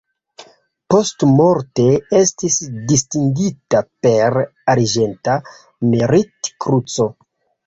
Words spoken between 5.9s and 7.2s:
Merit-Kruco.